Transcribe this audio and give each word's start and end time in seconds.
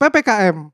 PPKM. 0.00 0.72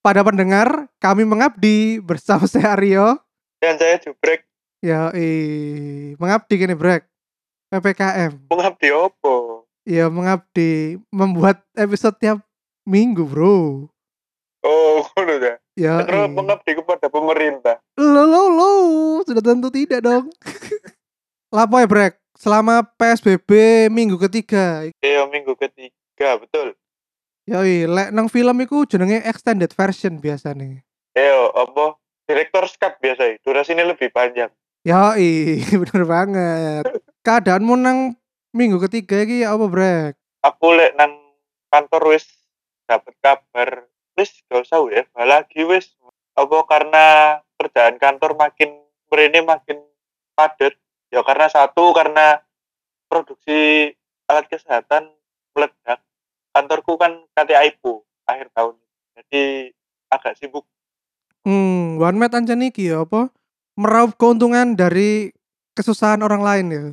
Pada 0.00 0.20
pendengar, 0.20 0.88
kami 1.00 1.24
mengabdi 1.24 1.96
bersama 1.98 2.44
saya 2.50 2.76
Aryo. 2.76 3.16
Dan 3.60 3.76
saya 3.76 3.96
jubrek 3.96 4.44
Ya, 4.80 5.12
mengabdi 6.16 6.56
gini 6.56 6.72
brek. 6.72 7.04
PPKM. 7.68 8.48
mengabdi 8.48 8.88
opo. 8.92 9.64
Ya, 9.84 10.08
mengabdi 10.08 10.96
membuat 11.08 11.60
episode 11.72 12.16
tiap 12.16 12.40
minggu, 12.84 13.24
bro. 13.24 13.88
Oh, 14.60 15.04
ngono 15.16 15.34
dah. 15.36 15.56
Ya, 15.76 16.00
Terus 16.04 16.32
mengabdi 16.32 16.72
kepada 16.76 17.08
pemerintah. 17.08 17.76
lo 17.96 18.24
lo 18.24 18.48
lo, 18.48 18.70
sudah 19.24 19.40
tentu 19.40 19.68
tidak 19.68 20.00
dong. 20.00 20.32
Lapo 21.56 21.76
ya 21.76 21.88
brek? 21.88 22.16
Selama 22.40 22.80
PSBB 22.96 23.48
minggu 23.92 24.16
ketiga, 24.16 24.88
Iya, 25.04 25.28
minggu 25.28 25.52
ketiga, 25.60 26.40
betul. 26.40 26.72
Ya 27.48 27.64
lek 27.64 28.12
nang 28.12 28.28
film 28.28 28.56
iku 28.60 28.84
jenenge 28.84 29.24
extended 29.24 29.72
version 29.72 30.20
biasa 30.20 30.52
nih. 30.54 30.84
Iya, 31.16 31.50
apa? 31.56 31.98
Direktor 32.28 32.64
cut 32.78 32.94
biasa 33.02 33.22
ya. 33.26 33.34
Durasinya 33.42 33.84
lebih 33.88 34.12
panjang. 34.14 34.52
Ya 34.86 35.12
bener 35.82 36.02
banget. 36.08 36.84
Keadaanmu 37.20 37.74
nang 37.76 38.16
minggu 38.54 38.80
ketiga 38.88 39.20
iki 39.24 39.44
apa 39.44 39.64
brek? 39.66 40.14
Aku 40.46 40.72
lek 40.72 40.96
nang 40.96 41.20
kantor 41.68 42.16
wis 42.16 42.26
dapat 42.88 43.14
kabar 43.22 43.86
wis 44.18 44.34
gak 44.50 44.66
usah 44.66 44.82
ya 44.90 45.04
lagi 45.22 45.62
wis 45.62 45.94
apa 46.34 46.58
karena 46.66 47.04
kerjaan 47.60 47.96
kantor 48.02 48.34
makin 48.34 48.82
merene 49.06 49.46
makin 49.46 49.78
padat 50.34 50.74
ya 51.14 51.22
karena 51.22 51.46
satu 51.46 51.94
karena 51.94 52.42
produksi 53.06 53.92
alat 54.26 54.46
kesehatan 54.50 55.14
meledak 55.54 56.02
kantorku 56.60 57.00
kan 57.00 57.24
KTIPU 57.32 58.04
akhir 58.28 58.52
tahun 58.52 58.76
jadi 59.16 59.72
agak 60.12 60.36
sibuk 60.36 60.68
Hmm, 61.40 61.96
one 61.96 62.20
man 62.20 62.28
ancen 62.36 62.60
iki 62.60 62.92
ya 62.92 63.08
apa? 63.08 63.32
Meraup 63.72 64.12
keuntungan 64.20 64.76
dari 64.76 65.32
kesusahan 65.72 66.20
orang 66.20 66.44
lain 66.44 66.66
ya. 66.68 66.84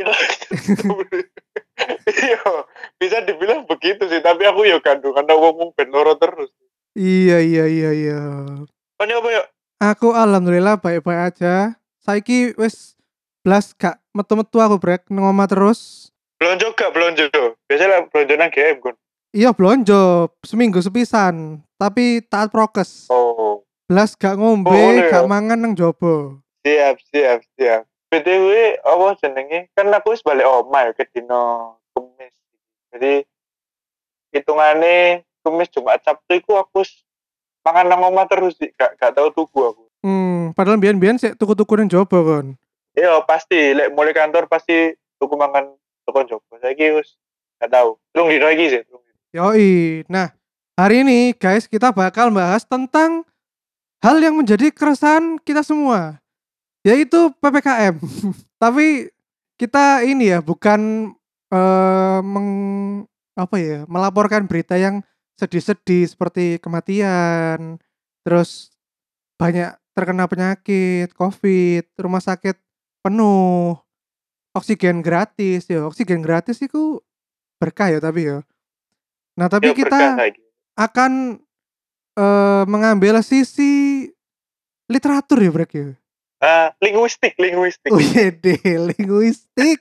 iya 0.00 0.08
bisa 3.00 3.20
dibilang 3.28 3.68
begitu 3.68 4.08
sih 4.08 4.24
tapi 4.24 4.48
aku 4.48 4.64
ya 4.64 4.80
gandu 4.80 5.12
karena 5.12 5.36
ngomong 5.36 5.76
ben 5.76 5.92
terus 5.92 6.48
Iya 6.96 7.44
iya 7.44 7.64
iya 7.68 7.90
iya. 7.92 8.20
kan 8.96 9.12
apa 9.12 9.28
ya 9.28 9.44
Aku 9.80 10.12
alhamdulillah 10.12 10.76
baik-baik 10.76 11.36
aja. 11.36 11.72
Saiki 12.04 12.52
wis 12.60 13.00
blas 13.40 13.72
gak 13.72 13.96
metu-metu 14.12 14.60
aku 14.60 14.76
brek 14.76 15.08
nang 15.08 15.28
omah 15.28 15.48
terus. 15.48 16.12
belanja 16.40 16.72
gak 16.72 16.96
belanja 16.96 17.28
biasanya 17.68 18.08
belanja 18.08 18.34
nang 18.40 18.48
GM 18.48 18.80
kan 18.80 18.96
Iya 19.30 19.54
blonjo 19.54 20.26
seminggu 20.42 20.82
sepisan, 20.82 21.62
tapi 21.78 22.18
taat 22.20 22.50
prokes. 22.50 23.06
oh 23.06 23.62
Blas 23.86 24.14
gak 24.14 24.34
ngombe, 24.34 24.70
Oh, 24.70 24.74
ngono 24.74 25.02
ya? 25.02 25.10
gak 25.12 25.26
mangan 25.26 25.58
nang 25.58 25.74
jobo. 25.74 26.38
siap 26.60 26.98
siap 27.08 27.40
siap 27.56 27.82
btw 28.06 28.52
apa 28.76 29.16
jenenge 29.16 29.72
kan 29.72 29.88
aku 29.88 30.12
wis 30.12 30.20
balik 30.20 30.44
omah 30.44 30.82
ya 30.84 30.92
ke 30.92 31.08
dino 31.08 31.72
kemis 31.90 32.36
jadi 32.92 33.24
hitungannya 34.30 35.24
kemis 35.40 35.72
Jumat 35.72 36.04
Sabtu 36.04 36.36
iku 36.36 36.54
aku 36.54 36.84
mangan 37.62 37.88
nang 37.88 38.04
omah 38.04 38.28
terus 38.28 38.54
sih 38.54 38.68
gak 38.74 38.98
gak 38.98 39.14
tau 39.14 39.30
tuku 39.30 39.60
aku 39.64 39.82
Hmm, 40.00 40.52
padahal 40.52 40.76
biyen-biyen 40.76 41.16
sik 41.16 41.36
tuku-tuku 41.36 41.76
nang 41.76 41.88
jobo 41.88 42.18
kon. 42.20 42.46
iya 42.92 43.24
pasti 43.24 43.72
lek 43.72 43.88
mulai 43.90 44.12
kantor 44.12 44.44
pasti 44.46 44.92
tuku 45.16 45.34
mangan 45.34 45.72
tukang 46.04 46.26
jopo 46.26 46.58
saya 46.58 46.76
wis 46.76 47.16
gak 47.56 47.72
tau 47.72 47.96
telung 48.12 48.28
dino 48.28 48.46
iki 48.48 48.68
sih 48.68 48.82
telung. 48.84 49.00
Yoi. 49.30 50.02
Nah, 50.10 50.34
hari 50.74 51.06
ini 51.06 51.30
guys 51.38 51.70
kita 51.70 51.94
bakal 51.94 52.34
bahas 52.34 52.66
tentang 52.66 53.22
hal 54.02 54.18
yang 54.18 54.34
menjadi 54.34 54.74
keresahan 54.74 55.38
kita 55.46 55.62
semua, 55.62 56.18
yaitu 56.82 57.30
PPKM. 57.38 57.94
Tapi 58.62 59.06
kita 59.54 60.02
ini 60.02 60.34
ya 60.34 60.42
bukan 60.42 61.14
eh 61.54 62.20
meng 62.26 62.50
apa 63.38 63.56
ya, 63.62 63.86
melaporkan 63.86 64.50
berita 64.50 64.74
yang 64.74 64.98
sedih-sedih 65.38 66.10
seperti 66.10 66.58
kematian, 66.58 67.78
terus 68.26 68.74
banyak 69.38 69.78
terkena 69.94 70.26
penyakit, 70.26 71.14
COVID, 71.14 71.86
rumah 72.02 72.18
sakit 72.18 72.58
penuh, 73.06 73.78
oksigen 74.58 75.06
gratis 75.06 75.70
ya, 75.70 75.86
oksigen 75.86 76.18
gratis 76.18 76.58
itu 76.66 76.98
berkah 77.62 77.94
ya 77.94 78.02
tapi 78.02 78.26
ya. 78.26 78.42
Nah, 79.40 79.48
tapi 79.48 79.72
kita 79.72 80.20
akan 80.76 81.40
eh 82.20 82.64
mengambil 82.68 83.24
sisi 83.24 84.04
literatur 84.92 85.40
ya, 85.40 85.48
Brek 85.48 85.72
ya. 85.72 85.96
Ah, 86.44 86.76
linguistik, 86.84 87.40
linguistik. 87.40 87.88
Oh 87.88 88.00
iya 88.00 88.28
deh, 88.28 88.60
linguistik. 88.92 89.80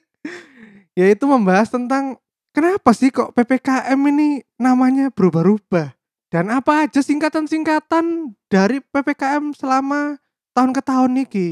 Yaitu 0.95 1.27
membahas 1.27 1.67
tentang 1.67 2.15
kenapa 2.55 2.95
sih 2.95 3.11
kok 3.11 3.35
PPKM 3.35 3.99
ini 4.15 4.47
namanya 4.55 5.11
berubah-ubah? 5.11 5.95
Dan 6.29 6.53
apa 6.53 6.85
aja 6.85 7.01
singkatan-singkatan 7.01 8.37
dari 8.47 8.79
PPKM 8.79 9.51
selama 9.55 10.21
tahun 10.55 10.71
ke 10.71 10.81
tahun 10.85 11.11
niki? 11.19 11.49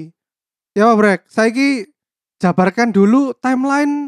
Ya, 0.78 0.94
Brek, 0.94 1.25
saiki 1.25 1.90
jabarkan 2.38 2.94
dulu 2.94 3.34
timeline 3.41 4.06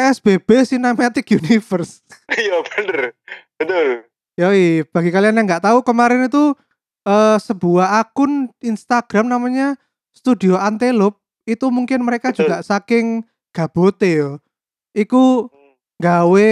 PSBB 0.00 0.48
Cinematic 0.64 1.28
Universe. 1.30 2.00
Iya, 2.32 2.64
bener. 2.64 3.12
Betul. 3.54 4.08
Yoi, 4.34 4.88
bagi 4.88 5.12
kalian 5.12 5.36
yang 5.36 5.44
nggak 5.44 5.68
tahu 5.68 5.84
kemarin 5.84 6.24
itu 6.24 6.56
eh, 7.04 7.36
sebuah 7.36 8.00
akun 8.00 8.48
Instagram 8.58 9.28
namanya 9.28 9.76
Studio 10.10 10.56
Antelope 10.56 11.20
itu 11.44 11.68
mungkin 11.68 12.00
mereka 12.00 12.32
Betul. 12.32 12.48
juga 12.48 12.64
saking 12.64 13.26
gabote 13.52 14.08
yo. 14.08 14.30
Iku 14.92 15.50
Hmm. 15.50 15.76
gawe 16.00 16.50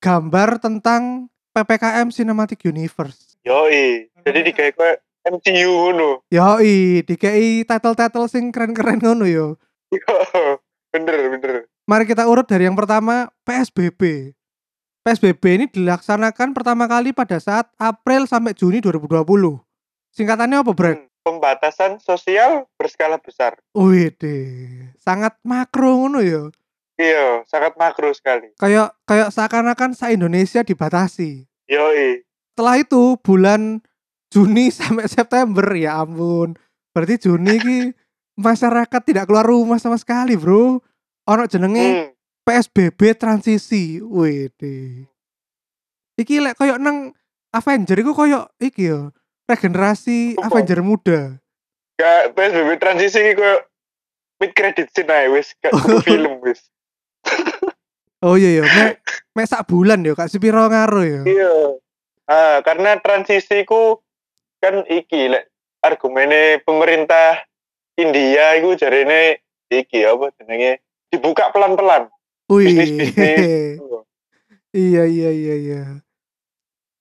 gambar 0.00 0.56
tentang 0.56 1.28
PPKM 1.52 2.08
Cinematic 2.08 2.64
Universe. 2.64 3.36
Yoi. 3.44 4.08
Jadi 4.24 4.40
digawe 4.42 4.70
koyo 4.72 4.94
MCU 5.26 5.68
ngono. 5.68 6.10
Yoi, 6.28 7.04
dikei 7.04 7.60
title-title 7.62 8.24
sing 8.24 8.48
keren-keren 8.48 8.96
ngono 8.96 9.28
yo. 9.28 9.60
Iya, 9.90 10.16
bener, 10.90 11.16
bener. 11.38 11.54
Mari 11.86 12.04
kita 12.06 12.26
urut 12.26 12.46
dari 12.46 12.66
yang 12.70 12.78
pertama 12.78 13.30
PSBB. 13.42 14.34
PSBB 15.00 15.42
ini 15.56 15.66
dilaksanakan 15.66 16.52
pertama 16.52 16.84
kali 16.84 17.16
pada 17.16 17.40
saat 17.40 17.72
April 17.80 18.28
sampai 18.28 18.52
Juni 18.52 18.84
2020. 18.84 19.24
Singkatannya 20.12 20.60
apa, 20.60 20.72
Brek? 20.76 20.96
Hmm, 21.00 21.10
Pembatasan 21.20 22.00
sosial 22.00 22.64
berskala 22.80 23.20
besar. 23.20 23.56
Wih 23.76 24.08
deh, 24.16 24.88
sangat 24.96 25.36
makro 25.44 26.00
ngono 26.04 26.24
ya. 26.24 26.48
Iya, 27.00 27.44
sangat 27.48 27.76
makro 27.80 28.12
sekali. 28.12 28.52
Kayak 28.60 28.92
kayak 29.08 29.32
seakan-akan 29.32 29.96
se 29.96 30.12
Indonesia 30.12 30.60
dibatasi. 30.60 31.44
Yoi. 31.68 32.24
Setelah 32.52 32.76
itu 32.80 33.16
bulan 33.20 33.80
Juni 34.28 34.68
sampai 34.76 35.08
September 35.08 35.64
ya 35.76 36.04
ampun. 36.04 36.56
Berarti 36.92 37.20
Juni 37.20 37.54
ki 37.56 37.78
masyarakat 38.40 39.00
tidak 39.04 39.28
keluar 39.28 39.44
rumah 39.44 39.76
sama 39.76 40.00
sekali, 40.00 40.34
Bro. 40.34 40.80
Ono 41.28 41.44
jenenge 41.46 41.86
Hmm. 41.86 42.08
PSBB 42.42 43.14
transisi. 43.14 44.00
Wih. 44.02 44.50
Iki 46.18 46.40
lek 46.42 46.56
koyo 46.56 46.80
nang 46.80 47.12
Avenger 47.52 48.00
iku 48.00 48.16
koyo 48.16 48.48
iki 48.58 48.90
ya. 48.90 49.12
Regenerasi 49.46 50.34
Apa? 50.40 50.58
Avenger 50.58 50.80
muda. 50.80 51.36
Gak 52.00 52.32
PSBB 52.34 52.80
transisi 52.80 53.20
iki 53.20 53.36
koyo 53.36 53.56
mid 54.40 54.56
credit 54.56 54.88
scene 54.90 55.12
ae 55.12 55.28
wis 55.28 55.52
gak 55.60 55.76
film 56.08 56.40
wis. 56.40 56.64
Oh 58.20 58.36
iya 58.36 58.60
ya, 58.60 58.64
mek 58.68 59.00
mek 59.32 59.48
sak 59.48 59.64
bulan 59.64 60.04
ya, 60.04 60.12
Kak 60.12 60.28
Sipiro 60.28 60.60
ngaro 60.68 61.00
ya. 61.00 61.24
Iya. 61.24 61.52
Ah, 62.28 62.60
karena 62.60 63.00
transisi 63.00 63.64
ku 63.64 63.96
kan 64.60 64.84
iki 64.92 65.32
lek 65.32 65.48
argumene 65.80 66.60
pemerintah 66.60 67.40
India 68.00 68.56
iku 68.56 68.74
jarene 68.74 69.44
iki 69.68 70.02
apa 70.02 70.32
jenenge 70.40 70.80
dibuka 71.12 71.52
pelan-pelan. 71.52 72.08
Wih. 72.48 72.66
Bisnis-bisnis. 72.66 73.78
iya 74.72 75.04
iya 75.06 75.30
iya 75.30 75.54
iya. 75.54 75.82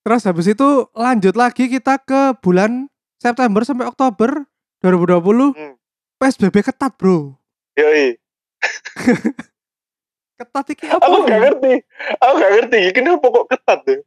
Terus 0.04 0.26
habis 0.26 0.48
itu 0.50 0.90
lanjut 0.94 1.34
lagi 1.34 1.70
kita 1.70 2.02
ke 2.02 2.38
bulan 2.42 2.90
September 3.20 3.62
sampai 3.62 3.86
Oktober 3.86 4.46
2020 4.82 5.54
Hmm. 5.54 5.76
PSBB 6.20 6.68
ketat, 6.68 6.96
Bro. 7.00 7.40
Yoi. 7.80 8.20
Ketat 10.40 10.66
iki 10.72 10.88
apa? 10.88 11.04
Aku 11.04 11.24
gak 11.24 11.40
ngerti. 11.40 11.74
Aku 12.20 12.34
gak 12.40 12.52
ngerti 12.60 12.80
kenapa 12.92 13.28
kok 13.28 13.48
ketat 13.48 13.80
ya. 13.88 13.98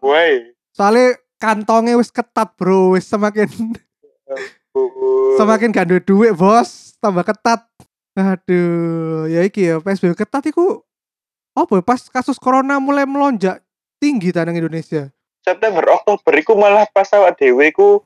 Why? 0.00 0.52
Soalnya 0.72 1.16
kantongnya 1.36 1.96
wis 1.96 2.12
ketat, 2.12 2.52
Bro. 2.56 2.96
Wis 2.96 3.08
semakin 3.08 3.48
semakin 5.36 5.72
gak 5.72 5.86
ada 5.90 5.98
duit, 6.00 6.32
Bos. 6.36 6.96
Tambah 7.00 7.24
ketat. 7.24 7.64
Aduh, 8.16 9.28
ya 9.28 9.44
iki 9.44 9.68
ya 9.68 9.76
PSBB 9.76 10.16
ketat 10.16 10.48
iku 10.48 10.80
apa 11.52 11.80
ya, 11.80 11.82
pas 11.84 12.00
kasus 12.08 12.40
corona 12.40 12.80
mulai 12.80 13.04
melonjak 13.04 13.60
tinggi 14.00 14.32
tanang 14.32 14.56
Indonesia. 14.56 15.12
September 15.44 15.84
Oktober 15.92 16.32
iku 16.36 16.56
malah 16.56 16.88
pas 16.88 17.08
awak 17.12 17.36
dhewe 17.36 17.68
iku 17.68 18.00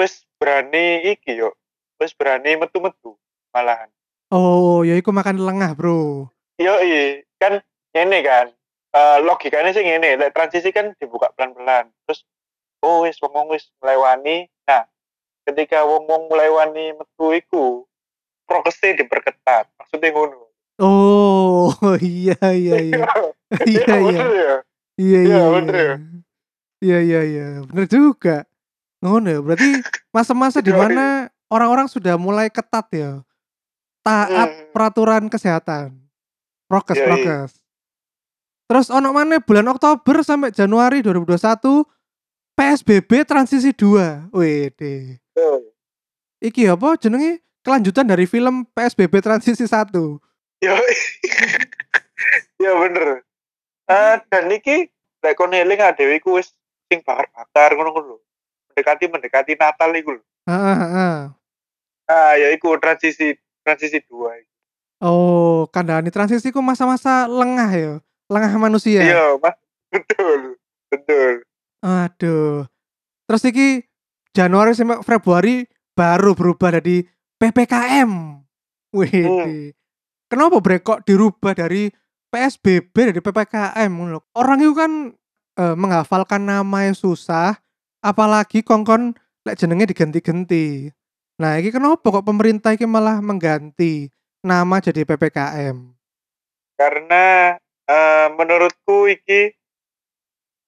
wis 0.00 0.24
berani 0.40 1.04
iki 1.12 1.36
yo. 1.36 1.52
Wis 2.00 2.16
berani 2.16 2.56
metu-metu 2.56 3.16
malahan. 3.52 3.92
Oh, 4.32 4.80
ya 4.84 4.96
iku 4.96 5.12
makan 5.12 5.40
lengah, 5.40 5.76
Bro. 5.76 6.32
Yo 6.56 6.72
kan 7.36 7.60
ngene 7.92 8.18
kan. 8.24 8.46
Eh 8.92 9.18
logikanya 9.24 9.72
sih 9.72 9.84
lek 9.84 10.32
transisi 10.32 10.72
kan 10.72 10.96
dibuka 10.96 11.28
pelan-pelan. 11.36 11.92
Terus 12.08 12.24
oh 12.84 13.04
wis 13.04 13.20
wong 13.20 13.52
wis 13.52 13.68
melewani. 13.80 14.48
Nah, 14.64 14.88
ketika 15.42 15.82
wong 15.82 16.06
wong 16.06 16.22
melewani 16.30 16.94
metu 16.94 17.26
iku 17.32 17.64
prokesnya 18.44 18.98
diperketat. 18.98 19.66
Maksudnya 19.78 20.10
ngono. 20.12 20.48
Oh, 20.80 21.70
iya 22.02 22.36
iya 22.52 22.76
iya. 22.88 23.04
Iya 23.62 23.86
iya. 23.86 23.96
bener 24.00 24.30
ya. 24.30 24.54
Iya 24.98 25.18
Iya, 25.20 25.20
iya. 25.24 25.42
bener 25.52 25.74
ya. 25.76 25.94
Iya 26.82 26.98
iya 27.00 27.20
iya. 27.22 27.48
Bener 27.64 27.86
juga. 27.86 28.36
Ngono 29.00 29.28
ya. 29.30 29.40
Berarti 29.40 29.70
masa-masa 30.10 30.58
di 30.58 30.72
mana 30.74 31.28
orang-orang 31.48 31.86
sudah 31.86 32.16
mulai 32.16 32.48
ketat 32.48 32.86
ya. 32.92 33.20
Taat 34.02 34.50
Hmm. 34.50 34.66
peraturan 34.74 35.30
kesehatan. 35.30 35.94
Prokes 36.66 36.98
prokes. 36.98 37.52
Terus 38.66 38.88
ono 38.88 39.12
mana 39.12 39.36
bulan 39.38 39.68
Oktober 39.68 40.24
sampai 40.24 40.50
Januari 40.50 41.04
2021 41.04 41.84
PSBB 42.52 43.24
transisi 43.24 43.72
2. 43.72 44.32
Wede. 44.32 45.22
Tuh. 45.32 45.72
Iki 46.42 46.68
apa 46.68 46.98
jenenge 47.00 47.40
kelanjutan 47.64 48.06
dari 48.06 48.28
film 48.28 48.68
PSBB 48.76 49.22
transisi 49.24 49.64
1. 49.64 49.94
Yo. 50.62 50.74
ya 52.62 52.72
bener. 52.76 53.24
Eh 53.88 54.16
dan 54.30 54.46
iki 54.52 54.90
lek 55.22 55.34
kon 55.38 55.54
eling 55.54 55.80
iku 56.18 56.38
wis 56.38 56.52
sing 56.90 57.00
bakar-bakar 57.02 57.74
ngono-ngono 57.74 58.14
lho. 58.14 58.18
Mendekati 58.72 59.04
mendekati 59.08 59.52
Natal 59.56 59.90
iku 59.96 60.18
lho. 60.18 60.24
Heeh 60.46 60.76
heeh. 60.76 61.18
Ah 62.10 62.34
ya 62.36 62.48
iku 62.52 62.76
transisi 62.78 63.38
transisi 63.64 64.02
dua. 64.06 64.36
iki. 64.38 64.50
Oh, 65.02 65.66
kandhane 65.74 66.14
transisi 66.14 66.54
ku 66.54 66.62
masa-masa 66.62 67.26
lengah 67.26 67.70
ya. 67.74 67.94
Lengah 68.30 68.54
manusia. 68.54 69.02
Iya, 69.02 69.34
Mas. 69.42 69.58
Betul. 69.90 70.54
Betul. 70.86 71.42
Aduh. 71.82 72.64
Terus 73.26 73.42
iki 73.46 73.68
Januari 74.32 74.72
sampai 74.72 75.02
Februari 75.04 75.66
baru 75.92 76.32
berubah 76.32 76.80
dari 76.80 77.04
PPKM. 77.36 78.10
Wih. 78.96 79.12
Hmm. 79.12 79.74
Kenapa 80.32 80.56
bre 80.64 80.80
kok 80.80 81.04
dirubah 81.04 81.52
dari 81.52 81.92
PSBB 82.32 83.12
dari 83.12 83.20
PPKM. 83.20 83.92
Orang 84.32 84.58
itu 84.64 84.72
kan 84.72 85.12
eh, 85.60 85.76
menghafalkan 85.76 86.48
namanya 86.48 86.96
susah, 86.96 87.60
apalagi 88.00 88.64
kongkon 88.64 89.12
lek 89.44 89.60
jenenge 89.60 89.92
diganti-ganti. 89.92 90.88
Nah, 91.36 91.60
iki 91.60 91.68
kenapa 91.68 92.00
kok 92.00 92.24
pemerintah 92.24 92.72
iki 92.72 92.88
malah 92.88 93.20
mengganti 93.20 94.08
nama 94.40 94.80
jadi 94.80 95.04
PPKM? 95.04 95.76
Karena 96.80 97.56
eh, 97.84 98.26
menurutku 98.32 99.12
iki 99.12 99.52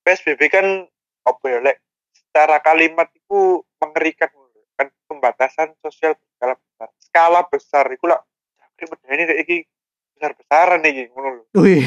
PSBB 0.05 0.41
kan 0.53 0.67
apa 1.25 1.45
ya 1.49 1.59
lek 1.65 1.77
secara 2.13 2.61
kalimat 2.61 3.09
itu 3.17 3.65
mengerikan 3.81 4.31
kan 4.75 4.91
pembatasan 5.07 5.71
sosial 5.81 6.19
berskala 6.19 6.55
besar. 6.59 6.89
Skala 6.99 7.41
besar 7.47 7.85
iku 7.95 8.11
lah 8.11 8.21
medeni 8.75 9.23
kayak 9.25 9.41
iki 9.47 9.57
besar-besaran 10.19 10.83
iki 10.83 11.03
ngono 11.15 11.29
lho. 11.41 11.45
Wih. 11.57 11.87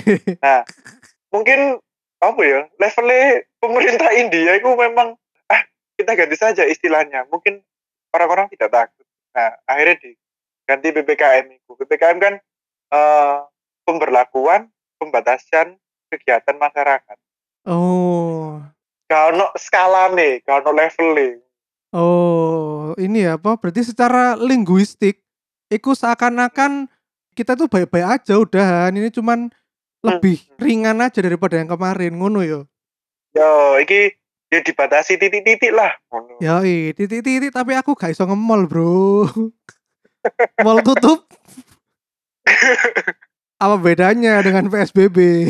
mungkin 1.33 1.77
apa 2.17 2.41
ya 2.41 2.59
levelnya 2.79 3.45
pemerintah 3.61 4.09
India 4.15 4.57
itu 4.57 4.69
memang 4.73 5.19
ah 5.51 5.61
kita 5.99 6.15
ganti 6.15 6.37
saja 6.39 6.63
istilahnya 6.65 7.27
mungkin 7.29 7.61
orang-orang 8.15 8.49
tidak 8.49 8.71
takut 8.73 9.05
nah 9.35 9.53
akhirnya 9.69 10.01
diganti 10.01 10.87
ppkm 10.95 11.45
itu 11.53 11.71
ppkm 11.77 12.17
kan 12.17 12.33
eh, 12.89 13.37
pemberlakuan 13.85 14.71
pembatasan 14.97 15.77
kegiatan 16.09 16.57
masyarakat 16.57 17.17
Oh. 17.67 18.63
Kalau 19.07 19.49
skala 19.55 20.11
nih 20.13 20.43
kalau 20.43 20.75
levelnya 20.75 21.39
Oh, 21.95 22.91
ini 22.99 23.23
ya 23.23 23.39
apa? 23.39 23.55
Berarti 23.55 23.79
secara 23.79 24.35
linguistik, 24.35 25.23
itu 25.71 25.95
seakan-akan 25.95 26.91
kita 27.31 27.55
tuh 27.55 27.71
baik-baik 27.71 28.03
aja 28.19 28.35
udahan. 28.35 28.91
Ini 28.91 29.07
cuman 29.07 29.47
lebih 30.03 30.43
ringan 30.59 30.99
aja 30.99 31.23
daripada 31.23 31.55
yang 31.55 31.71
kemarin, 31.71 32.19
ngono 32.19 32.43
yo. 32.43 32.67
yo 33.31 33.79
iki 33.79 34.19
ya 34.51 34.59
dibatasi 34.59 35.15
titik-titik 35.15 35.71
lah 35.71 35.95
ngono. 36.11 36.43
Ya, 36.43 36.59
titik-titik 36.91 37.55
tapi 37.55 37.71
aku 37.79 37.95
gak 37.95 38.11
iso 38.11 38.27
nge-mall, 38.27 38.67
Bro. 38.67 39.31
Mall 40.67 40.83
tutup. 40.83 41.23
Apa 43.63 43.79
bedanya 43.79 44.43
dengan 44.43 44.67
PSBB? 44.67 45.49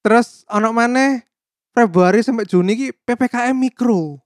Terus 0.00 0.48
ono 0.48 0.72
maneh 0.72 1.27
Februari 1.78 2.20
sampai 2.26 2.48
Juni 2.48 2.72
ki 2.74 2.88
PPKM 3.06 3.54
mikro. 3.54 4.18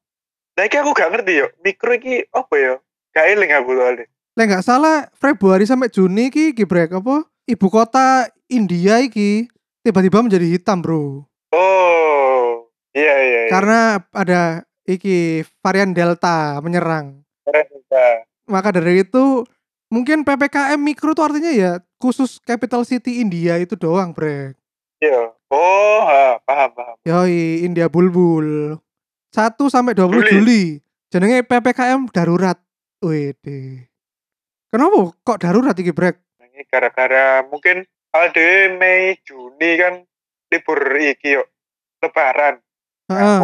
nah 0.57 0.65
iki 0.69 0.77
aku 0.77 0.93
gak 0.93 1.13
ngerti 1.13 1.45
yo 1.45 1.47
mikro 1.65 1.93
iki 1.97 2.29
apa 2.33 2.55
ya 2.57 2.75
gak 3.13 3.27
eling 3.29 3.53
aku 3.57 3.73
soalnya 3.77 4.07
Lah 4.33 4.49
nggak 4.49 4.65
salah 4.65 5.13
Februari 5.13 5.69
sampai 5.69 5.93
Juni 5.93 6.33
ki 6.33 6.57
gibrek 6.57 6.97
apa? 6.97 7.29
Ibu 7.45 7.69
kota 7.69 8.33
India 8.49 8.97
iki 9.05 9.45
tiba-tiba 9.85 10.25
menjadi 10.25 10.57
hitam, 10.57 10.81
Bro. 10.81 11.29
oh 11.53 12.71
iya 12.97 13.15
iya, 13.21 13.41
iya. 13.45 13.51
Karena 13.53 14.01
ada 14.09 14.65
iki 14.89 15.45
varian 15.61 15.93
Delta 15.93 16.57
menyerang. 16.65 17.21
Keren 17.45 17.67
juga. 17.69 18.25
Maka 18.49 18.73
dari 18.73 19.05
itu 19.05 19.45
mungkin 19.93 20.25
PPKM 20.25 20.81
mikro 20.81 21.13
tuh 21.13 21.29
artinya 21.29 21.53
ya 21.53 21.73
khusus 22.01 22.41
capital 22.41 22.89
city 22.89 23.21
India 23.21 23.61
itu 23.61 23.77
doang, 23.77 24.17
Brek. 24.17 24.57
Iya. 25.05 25.35
Oh, 25.53 26.01
ha, 26.09 26.41
paham 26.49 26.71
paham. 26.73 26.97
Yoi, 27.05 27.61
India 27.61 27.93
Bulbul. 27.93 28.81
1 29.37 29.69
sampai 29.69 29.93
20 29.93 30.09
Juli. 30.25 30.33
Juli. 30.33 30.63
Jenenge 31.13 31.45
PPKM 31.45 32.09
darurat. 32.09 32.57
Wede. 33.05 33.93
Kenapa 34.73 35.13
kok 35.21 35.41
darurat 35.45 35.77
iki, 35.77 35.93
Brek? 35.93 36.17
Ini 36.41 36.65
gara-gara 36.73 37.45
mungkin 37.45 37.85
ada 38.17 38.49
Mei 38.81 39.21
Juni 39.21 39.77
kan 39.77 40.01
libur 40.49 40.81
iki 40.97 41.37
yuk 41.37 41.49
Lebaran. 42.01 42.57
Heeh. 43.13 43.41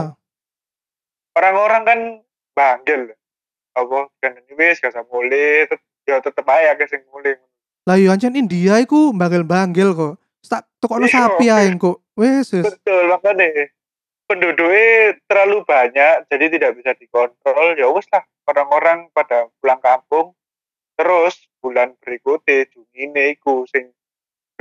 Orang-orang 1.37 1.83
kan 1.85 2.01
banggil. 2.57 3.13
Apa 3.77 4.09
kan 4.25 4.33
wis 4.57 4.81
gak 4.81 4.97
mulai 5.13 5.69
tet- 5.69 5.85
ya 6.09 6.25
tetep 6.25 6.45
aja 6.49 6.73
ke 6.75 6.89
sing 6.89 7.05
mulai. 7.13 7.37
Lah 7.85 7.97
yo 8.01 8.13
ancen 8.13 8.37
India 8.37 8.81
iku 8.81 9.13
banggil-banggil 9.13 9.93
kok. 9.93 10.17
Tak 10.47 10.63
tukokno 10.79 11.07
Iya. 11.11 11.15
sapi 11.35 11.45
ae 11.51 11.75
kok. 11.75 11.99
Wes. 12.15 12.51
Betul 12.55 13.11
makanya 13.11 13.71
penduduknya 14.29 15.17
terlalu 15.25 15.65
banyak 15.65 16.29
jadi 16.29 16.45
tidak 16.53 16.71
bisa 16.77 16.93
dikontrol 17.01 17.73
ya 17.81 17.89
wes 17.89 18.05
lah 18.13 18.21
orang-orang 18.45 19.09
pada 19.17 19.49
pulang 19.59 19.81
kampung 19.81 20.37
terus 21.01 21.49
bulan 21.65 21.97
berikutnya 22.05 22.69
Juni 22.69 23.09
iku 23.33 23.65
sing 23.73 23.89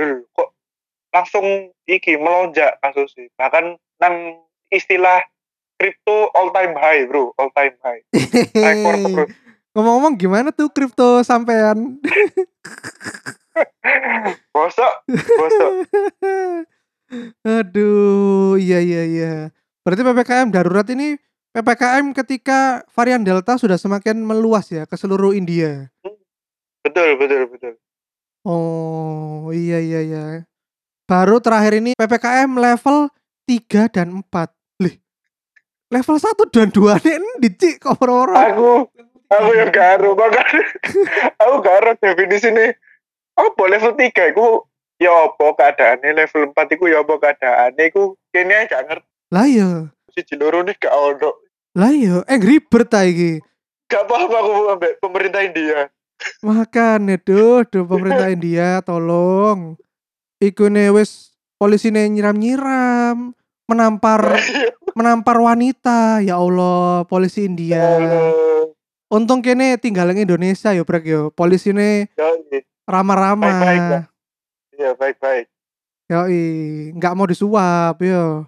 "Duh, 0.00 0.24
kok 0.32 0.56
langsung 1.12 1.68
iki 1.84 2.16
melonjak 2.16 2.80
kasusnya 2.80 3.28
bahkan 3.36 3.76
nang 4.00 4.40
istilah 4.72 5.20
kripto 5.76 6.32
all 6.32 6.48
time 6.48 6.72
high 6.72 7.04
bro 7.04 7.36
all 7.36 7.52
time 7.52 7.76
high 7.84 8.00
rekor 8.64 8.94
terus 9.04 9.28
Ngomong-ngomong 9.76 10.14
gimana 10.16 10.48
tuh 10.50 10.72
kripto 10.72 11.20
sampean? 11.22 12.00
bosok 14.54 14.92
bosok 15.10 15.70
Aduh, 17.48 18.60
iya 18.60 18.84
iya 18.84 19.02
iya. 19.08 19.34
Berarti 19.80 20.04
PPKM 20.04 20.52
darurat 20.52 20.84
ini 20.92 21.16
PPKM 21.56 22.12
ketika 22.12 22.84
varian 22.92 23.24
Delta 23.24 23.56
sudah 23.56 23.80
semakin 23.80 24.20
meluas 24.20 24.68
ya 24.68 24.84
ke 24.84 24.92
seluruh 25.00 25.32
India. 25.32 25.88
betul 26.84 27.16
betul 27.16 27.48
betul 27.48 27.74
Oh, 28.48 29.48
iya 29.50 29.80
iya 29.80 30.00
iya. 30.04 30.24
Baru 31.08 31.40
terakhir 31.40 31.80
ini 31.80 31.96
PPKM 31.96 32.52
level 32.52 33.08
3 33.48 33.88
dan 33.88 34.08
4. 34.20 34.84
Lih. 34.84 34.96
Level 35.88 36.16
1 36.20 36.52
dan 36.52 36.68
2 36.68 37.00
ini 37.16 37.30
dicik 37.40 37.80
kok 37.80 37.96
orang 38.04 38.52
aku 38.52 38.92
aku 39.28 39.50
yang 39.56 39.70
garo 39.72 40.16
makanya 40.16 40.64
aku 41.42 41.56
garo 41.60 41.90
definisi 42.00 42.48
ini 42.48 42.72
apa 43.38 43.62
level 43.68 43.92
3 43.94 44.32
aku 44.34 44.46
ya 44.98 45.12
apa 45.30 45.46
keadaannya 45.54 46.10
level 46.16 46.42
4 46.52 46.74
itu 46.74 46.84
ya 46.90 46.98
apa 47.04 47.14
keadaannya 47.20 47.84
aku 47.92 48.02
kayaknya 48.34 48.66
gak 48.66 48.82
ngerti 48.88 49.06
Lah 49.28 49.44
iya. 49.44 49.92
si 50.16 50.24
Ciloro 50.24 50.64
nih 50.64 50.74
gak 50.80 50.94
ono 50.94 51.30
Lah 51.76 51.92
iya, 51.92 52.24
Angry 52.26 52.58
Bird 52.64 52.90
iki. 52.90 53.38
gak 53.86 54.04
paham 54.08 54.32
aku 54.32 54.52
ambek 54.74 54.98
pemerintah 54.98 55.44
India 55.44 55.92
Makanya 56.42 57.14
duh, 57.22 57.62
duh 57.66 57.86
pemerintah 57.86 58.26
India 58.34 58.82
tolong. 58.82 59.78
Iku 60.42 60.66
nih 60.70 60.90
wis 60.90 61.34
polisi 61.58 61.90
nyiram-nyiram. 61.94 63.34
menampar 63.68 64.40
menampar 64.98 65.36
wanita. 65.38 66.24
Ya 66.24 66.40
Allah, 66.40 67.04
polisi 67.04 67.44
Ya 67.44 67.46
India. 67.46 67.78
Allah. 67.84 68.47
Untung 69.08 69.40
kene 69.40 69.80
tinggal 69.80 70.12
ing 70.12 70.28
Indonesia 70.28 70.76
yo 70.76 70.84
brek 70.84 71.08
yo. 71.08 71.32
Polisi 71.32 71.72
ini 71.72 72.04
ramah-ramah. 72.84 74.04
Iya 74.76 74.92
baik-baik. 74.92 75.48
Yoi, 76.12 76.44
nggak 76.92 77.14
mau 77.16 77.24
disuap 77.24 77.96
yo. 78.04 78.44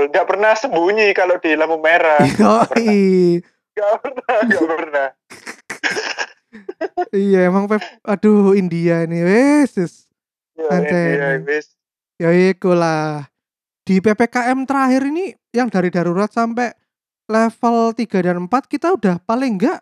Nggak 0.00 0.24
pernah 0.24 0.56
sembunyi 0.56 1.12
kalau 1.12 1.36
di 1.36 1.52
lampu 1.52 1.76
merah. 1.76 2.16
Yoi. 2.40 3.44
Nggak 3.76 3.94
pernah, 4.00 4.36
nggak 4.48 4.66
pernah. 4.68 5.08
Iya 7.14 7.46
emang 7.46 7.70
Pep, 7.70 7.78
aduh 8.02 8.58
India 8.58 9.06
ini 9.06 9.22
wes. 9.22 9.78
Ya, 10.58 10.82
iya, 10.82 11.38
wis. 11.38 11.78
Ya 12.18 12.34
iku 12.34 12.74
lah. 12.74 13.30
Di 13.86 14.02
PPKM 14.02 14.66
terakhir 14.66 15.06
ini 15.06 15.30
yang 15.54 15.70
dari 15.70 15.94
darurat 15.94 16.26
sampai 16.32 16.74
level 17.30 17.94
3 17.94 18.26
dan 18.26 18.36
4 18.50 18.50
kita 18.66 18.98
udah 18.98 19.22
paling 19.22 19.56
enggak 19.56 19.78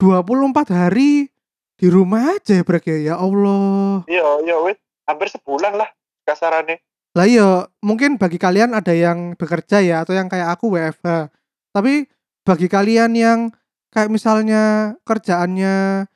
24 0.00 0.72
hari 0.72 1.28
di 1.76 1.86
rumah 1.92 2.40
aja 2.40 2.56
ya 2.56 2.64
Brek 2.64 2.88
ya. 2.88 3.12
Ya 3.12 3.14
Allah. 3.20 4.08
Iya, 4.08 4.48
iya 4.48 4.56
wis. 4.64 4.80
Hampir 5.04 5.28
sebulan 5.28 5.76
lah 5.76 5.92
kasarannya. 6.24 6.80
Lah 7.12 7.26
iya, 7.28 7.68
mungkin 7.84 8.16
bagi 8.16 8.40
kalian 8.40 8.72
ada 8.72 8.96
yang 8.96 9.36
bekerja 9.36 9.84
ya 9.84 10.00
atau 10.00 10.16
yang 10.16 10.32
kayak 10.32 10.56
aku 10.56 10.72
WFH. 10.72 11.28
Tapi 11.76 12.08
bagi 12.48 12.66
kalian 12.72 13.12
yang 13.12 13.52
kayak 13.92 14.08
misalnya 14.08 14.94
kerjaannya 15.04 16.06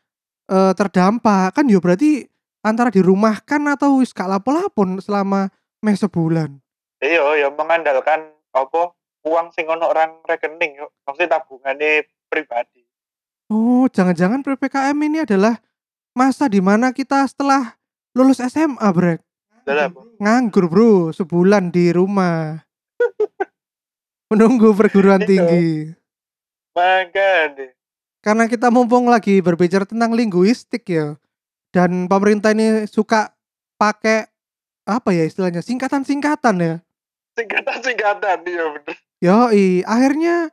eh, 0.48 0.72
terdampak 0.72 1.52
kan 1.52 1.66
ya 1.68 1.82
berarti 1.82 2.24
antara 2.64 2.88
dirumahkan 2.88 3.60
atau 3.76 4.00
wis 4.00 4.16
gak 4.16 4.30
lapo-lapon 4.30 4.96
selama 5.02 5.52
meh 5.84 5.98
sebulan. 5.98 6.56
Iya, 7.04 7.36
ya 7.36 7.48
mengandalkan 7.52 8.32
apa 8.54 8.96
uang 9.26 9.52
sing 9.52 9.68
ono 9.68 9.90
orang 9.90 10.24
rekening 10.24 10.80
yuk. 10.80 10.94
Maksudnya 11.04 11.36
tabungannya 11.36 12.08
pribadi. 12.30 12.83
Oh, 13.54 13.86
jangan-jangan 13.86 14.42
PPKM 14.42 14.98
ini 14.98 15.22
adalah 15.22 15.62
masa 16.10 16.50
di 16.50 16.58
mana 16.58 16.90
kita 16.90 17.22
setelah 17.22 17.78
lulus 18.10 18.42
SMA, 18.42 18.82
Brek. 18.90 19.22
Dalam? 19.62 19.94
Nganggur, 20.18 20.66
Bro, 20.66 21.14
sebulan 21.14 21.70
di 21.70 21.94
rumah. 21.94 22.66
Menunggu 24.26 24.74
perguruan 24.74 25.22
Iya. 25.22 25.28
tinggi. 25.30 25.68
Makanya. 26.74 27.70
Karena 28.18 28.50
kita 28.50 28.74
mumpung 28.74 29.06
lagi 29.06 29.38
berbicara 29.38 29.86
tentang 29.86 30.18
linguistik 30.18 30.82
ya. 30.90 31.14
Dan 31.70 32.10
pemerintah 32.10 32.50
ini 32.50 32.90
suka 32.90 33.30
pakai 33.78 34.26
apa 34.82 35.14
ya 35.14 35.30
istilahnya? 35.30 35.62
Singkatan-singkatan 35.62 36.56
ya. 36.58 36.74
Singkatan-singkatan 37.38 38.38
iya 38.50 38.64
bener. 38.74 38.96
Yoi, 39.22 39.86
akhirnya 39.86 40.50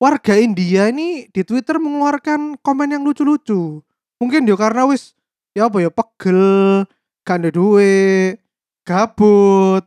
warga 0.00 0.34
India 0.40 0.88
ini 0.88 1.28
di 1.28 1.44
Twitter 1.44 1.76
mengeluarkan 1.76 2.56
komen 2.64 2.96
yang 2.96 3.04
lucu-lucu. 3.04 3.84
Mungkin 4.16 4.48
dia 4.48 4.56
karena 4.56 4.88
wis 4.88 5.12
ya 5.52 5.68
apa 5.68 5.84
ya 5.84 5.92
pegel, 5.92 6.88
gak 7.22 7.36
ada 7.44 7.50
duit, 7.52 8.40
gabut, 8.88 9.84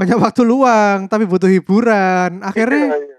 banyak 0.00 0.18
waktu 0.18 0.42
luang 0.42 1.06
tapi 1.06 1.28
butuh 1.28 1.52
hiburan. 1.52 2.40
Akhirnya 2.40 2.96
Iya, 2.96 2.98
iya. 2.98 3.18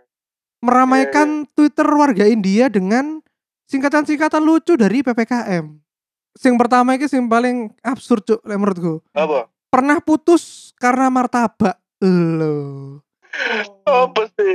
meramaikan 0.65 1.45
Twitter 1.53 1.85
warga 1.85 2.25
India 2.25 2.67
dengan 2.73 3.21
singkatan-singkatan 3.69 4.41
lucu 4.41 4.73
dari 4.73 5.05
PPKM. 5.05 5.77
Sing 6.35 6.59
pertama 6.59 6.97
ini 6.97 7.07
sing 7.07 7.31
paling 7.31 7.71
absurd 7.79 8.25
cuk 8.27 8.41
menurutku. 8.43 8.99
Apa? 9.15 9.47
Pernah 9.71 10.03
putus 10.03 10.75
karena 10.75 11.07
martabak. 11.07 11.79
Loh. 12.03 12.99
Apa 13.87 14.27
sih? 14.35 14.53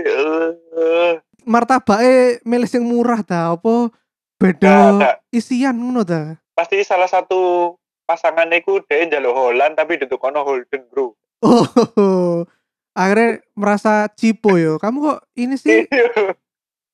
Martabake 1.51 2.39
milih 2.47 2.71
sing 2.71 2.87
murah 2.87 3.27
ta? 3.27 3.51
Apa 3.59 3.91
beda 4.39 4.75
nggak. 4.95 5.15
isian 5.35 5.75
ngono 5.75 6.07
ta? 6.07 6.39
Pasti 6.55 6.79
salah 6.87 7.11
satu 7.11 7.75
pasangan 8.07 8.47
iku 8.55 8.79
dia 8.87 9.03
njaluk 9.03 9.35
Holland 9.35 9.75
tapi 9.75 9.99
ditukono 9.99 10.47
Holden, 10.47 10.87
Bro. 10.87 11.19
oh 11.43 12.47
akhirnya 12.95 13.43
merasa 13.59 14.07
cipo 14.15 14.55
yo. 14.55 14.79
Kamu 14.79 14.99
kok 15.03 15.19
ini 15.35 15.59
sih 15.59 15.83
Iya, 15.91 16.39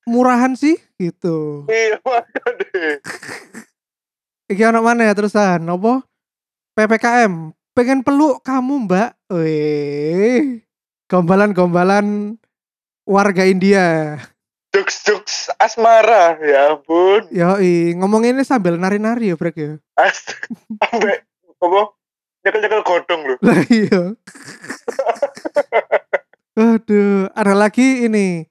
murahan 0.09 0.57
sih? 0.57 0.81
Gitu. 0.97 1.69
Iya 1.69 2.01
makanya. 2.01 3.05
iki 4.47 4.63
anak 4.65 4.81
mana 4.81 5.05
ya 5.05 5.13
terusan 5.13 5.61
apa? 5.69 6.01
PPKM 6.79 7.53
pengen 7.77 8.01
peluk 8.01 8.41
kamu 8.41 8.89
mbak. 8.89 9.13
Weh 9.29 10.65
gombalan-gombalan 11.13 12.39
warga 13.07 13.45
India 13.47 14.19
Jokes-jokes 14.77 15.57
asmara, 15.57 16.37
ya 16.45 16.77
ampun. 16.77 17.25
Yoi, 17.33 17.97
ngomong 17.97 18.29
ini 18.29 18.45
sambil 18.45 18.77
nari-nari 18.77 19.33
ya 19.33 19.37
Brek 19.41 19.57
ya 19.57 19.81
sampai 20.87 21.25
apa? 21.61 21.83
Nyekel-nyekel 22.45 22.83
godong 22.87 23.23
loh. 23.27 23.39
Lah 23.43 23.61
iya. 23.67 24.03
Aduh, 26.57 27.27
ada 27.35 27.55
lagi 27.59 28.07
ini. 28.07 28.47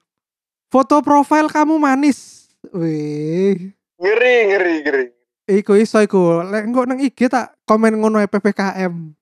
Foto 0.68 1.00
profil 1.00 1.48
kamu 1.48 1.80
manis. 1.80 2.50
Wih. 2.74 3.72
Ngeri, 3.96 4.36
ngeri, 4.52 4.74
ngeri. 4.84 5.04
Iku 5.48 5.78
iso 5.80 6.02
iku. 6.04 6.44
Lek 6.44 6.68
engko 6.68 6.84
nang 6.84 7.00
IG 7.00 7.32
tak 7.32 7.56
komen 7.64 7.96
ngono 8.02 8.20
PPKM. 8.26 8.94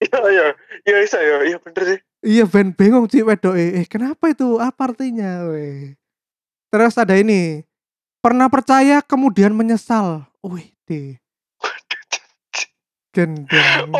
Iya, 0.00 0.16
iya. 0.32 0.46
Iya, 0.88 0.96
bisa 1.04 1.20
ya. 1.20 1.44
Iya 1.44 1.60
bener 1.60 1.82
sih. 1.84 2.00
Iya 2.20 2.44
ben 2.44 2.76
bingung 2.76 3.08
sih 3.08 3.24
wedok 3.24 3.56
eh 3.56 3.88
kenapa 3.88 4.28
itu 4.28 4.60
apa 4.60 4.92
artinya 4.92 5.48
weh. 5.48 5.96
Terus 6.68 6.94
ada 7.00 7.16
ini. 7.16 7.64
Pernah 8.20 8.52
percaya 8.52 9.00
kemudian 9.00 9.56
menyesal. 9.56 10.28
Wih 10.44 10.76
deh. 10.84 11.16
Gendeng. 13.16 13.90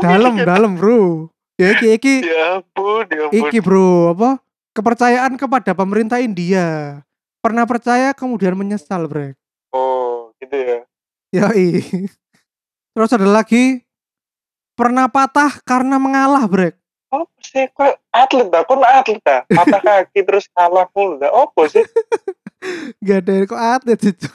Dalam 0.00 0.40
dalam 0.40 0.72
bro. 0.80 1.28
Ya 1.60 1.76
iki 1.76 1.92
iki 1.92 2.14
Ya 2.24 2.56
ampun, 2.64 3.04
ya 3.12 3.28
ampun. 3.28 3.36
Iki 3.36 3.58
bro, 3.60 4.16
apa? 4.16 4.40
Kepercayaan 4.72 5.36
kepada 5.36 5.76
pemerintah 5.76 6.16
India. 6.16 6.98
Pernah 7.44 7.68
percaya 7.68 8.16
kemudian 8.16 8.56
menyesal, 8.56 9.04
Brek. 9.04 9.36
Oh, 9.68 10.32
gitu 10.40 10.56
ya. 10.56 10.78
Yoi. 11.36 11.84
Terus 12.96 13.12
ada 13.12 13.28
lagi 13.28 13.84
pernah 14.72 15.04
patah 15.12 15.60
karena 15.68 16.00
mengalah, 16.00 16.48
Brek. 16.48 16.79
Apa 17.10 17.26
sih? 17.42 17.66
Kok 17.74 17.92
atlet 18.14 18.48
dah? 18.48 18.62
Kok 18.62 18.78
atlet 18.80 19.20
dah? 19.26 19.40
Patah 19.46 19.80
kaki 19.86 20.22
terus 20.22 20.46
kalah 20.54 20.86
mulu 20.94 21.18
dah. 21.18 21.30
Apa 21.30 21.66
sih? 21.66 21.82
Gak 23.02 23.26
ada 23.26 23.34
kok 23.44 23.60
atlet 23.60 24.00
itu. 24.06 24.30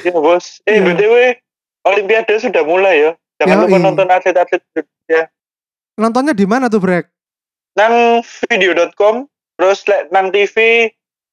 Ya 0.00 0.12
bos. 0.16 0.64
Eh, 0.64 0.80
Iya. 0.80 0.88
BTW, 0.88 1.14
Olimpiade 1.84 2.34
sudah 2.40 2.64
mulai 2.64 3.04
ya. 3.04 3.10
Jangan 3.36 3.66
lupa 3.66 3.76
nonton 3.76 4.08
atlet-atlet 4.08 4.62
ya. 5.10 5.26
Nontonnya 5.98 6.32
di 6.32 6.46
mana 6.46 6.70
tuh, 6.70 6.78
Brek? 6.78 7.10
Nang 7.74 8.22
video.com, 8.46 9.26
terus 9.58 9.82
nang 10.14 10.30
TV, 10.30 10.88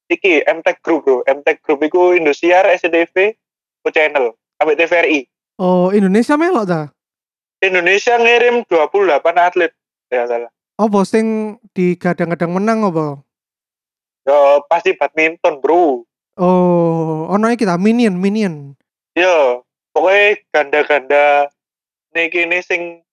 iki 0.10 0.42
MTech 0.42 0.82
Group 0.82 1.06
bro. 1.06 1.22
MTech 1.24 1.62
Group 1.62 1.86
itu 1.86 2.18
Indosiar, 2.18 2.66
SCTV, 2.66 3.38
ku 3.86 3.90
channel, 3.94 4.34
sampai 4.58 4.76
TVRI. 4.76 5.20
Oh, 5.62 5.94
Indonesia 5.94 6.34
melok 6.36 6.66
ta? 6.66 6.82
Indonesia 7.62 8.18
ngirim 8.18 8.66
28 8.66 9.22
atlet. 9.38 9.72
Ya 10.10 10.26
salah. 10.26 10.50
Apa 10.80 11.00
sing 11.06 11.58
digadang-gadang 11.78 12.50
menang 12.56 12.82
apa? 12.88 13.22
Ya 14.26 14.62
pasti 14.66 14.98
badminton 14.98 15.62
bro. 15.62 16.06
Oh, 16.40 17.28
ono 17.28 17.52
iki 17.52 17.68
ta 17.68 17.76
Minion, 17.76 18.16
Minion. 18.16 18.80
Ya, 19.12 19.60
pokoknya 19.92 20.40
ganda-ganda 20.56 21.52
niki 22.16 22.48
ini 22.48 22.64
sing 22.64 23.04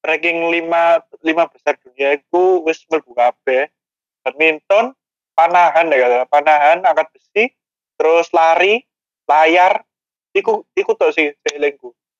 ranking 0.00 0.48
5 0.48 1.04
lima 1.20 1.44
besar 1.52 1.76
dunia 1.84 2.16
itu 2.16 2.64
wis 2.64 2.80
mlebu 2.88 3.12
kabeh. 3.12 3.68
Badminton, 4.24 4.96
panahan 5.36 5.92
ya 5.92 5.98
kata, 5.98 6.18
panahan, 6.32 6.78
angkat 6.86 7.12
besi, 7.12 7.52
terus 8.00 8.30
lari, 8.32 8.86
layar, 9.28 9.84
iku 10.32 10.64
iku 10.72 10.96
tok 10.96 11.12
sih. 11.12 11.34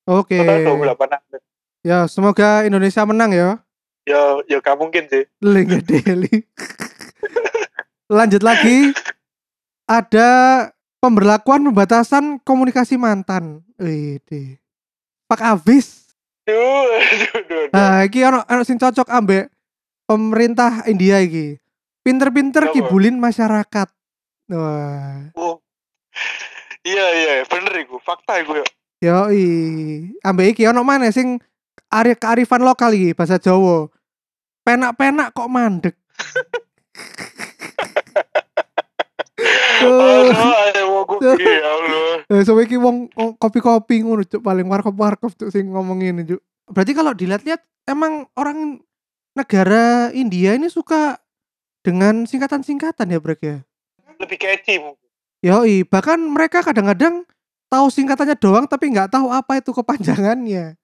Oke. 0.04 0.36
Total 0.36 0.66
28 0.66 1.16
atlet. 1.16 1.42
Ya, 1.86 2.04
semoga 2.10 2.66
Indonesia 2.66 3.02
menang 3.08 3.32
ya. 3.32 3.62
Ya, 4.02 4.42
ya 4.50 4.58
gak 4.58 4.78
mungkin 4.78 5.06
sih. 5.06 5.24
Link 5.38 5.86
Deli. 5.86 6.42
Lanjut 8.10 8.42
lagi. 8.42 8.90
Ada 9.86 10.30
pemberlakuan 10.98 11.62
pembatasan 11.66 12.42
komunikasi 12.42 12.98
mantan. 12.98 13.62
Wih, 13.78 14.18
Pak 15.30 15.42
Abis. 15.42 16.14
Duh, 16.42 16.86
duh, 16.98 17.42
duh. 17.46 17.64
Nah, 17.70 18.02
iki 18.02 18.26
ono 18.26 18.42
ono 18.42 18.62
sing 18.66 18.74
cocok 18.78 19.06
ambek 19.06 19.46
pemerintah 20.10 20.82
India 20.90 21.22
iki. 21.22 21.58
Pinter-pinter 22.02 22.74
kibulin 22.74 23.14
masyarakat. 23.22 23.88
Wah. 24.50 25.30
Oh. 25.38 25.62
Iya, 26.82 27.06
iya, 27.14 27.32
bener 27.46 27.86
iku, 27.86 28.02
fakta 28.02 28.42
iku 28.42 28.58
ya. 28.58 28.66
Yoi. 29.02 29.46
Ambek 30.26 30.58
iki 30.58 30.66
ono 30.66 30.82
mana 30.82 31.14
sing 31.14 31.38
ari 31.92 32.16
kearifan 32.16 32.62
lokal 32.64 32.92
iki 32.92 33.12
bahasa 33.12 33.36
Jawa. 33.36 33.88
penak-penak 34.62 35.34
kok 35.34 35.50
mandek. 35.50 35.96
Oh, 39.82 40.30
ya. 41.18 41.34
Eh, 42.30 42.42
so 42.46 42.54
iki 42.62 42.78
wong 42.78 43.10
wong 43.18 43.34
kopi-kopi 43.34 44.06
ngono 44.06 44.22
cuk 44.22 44.38
paling 44.38 44.70
warkop-warkop 44.70 45.34
cuk 45.34 45.50
sing 45.50 45.66
ngomong 45.74 45.98
ini 46.06 46.22
cuk. 46.22 46.40
Berarti 46.70 46.92
kalau 46.94 47.10
dilihat-lihat 47.10 47.58
emang 47.90 48.30
orang 48.38 48.78
negara 49.34 50.14
India 50.14 50.54
ini 50.54 50.70
suka 50.70 51.18
dengan 51.82 52.22
singkatan-singkatan 52.30 53.10
ya, 53.10 53.18
Brek 53.18 53.42
ya. 53.42 53.66
Lebih 54.22 54.38
catchy 54.38 54.78
mungkin. 54.78 55.08
Yoi, 55.42 55.82
bahkan 55.82 56.22
mereka 56.22 56.62
kadang-kadang 56.62 57.26
tahu 57.66 57.90
singkatannya 57.90 58.38
doang 58.38 58.70
tapi 58.70 58.94
nggak 58.94 59.10
tahu 59.10 59.34
apa 59.34 59.58
itu 59.58 59.74
kepanjangannya. 59.74 60.78